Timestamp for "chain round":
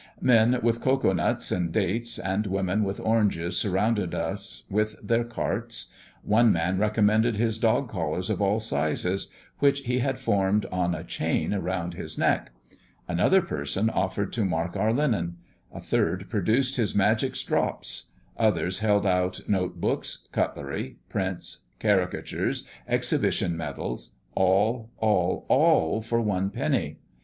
11.03-11.93